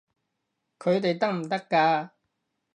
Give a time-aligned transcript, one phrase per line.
[0.79, 2.09] 佢哋得唔得㗎？